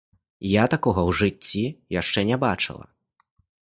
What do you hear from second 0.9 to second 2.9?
ў жыцці яшчэ не бачыла!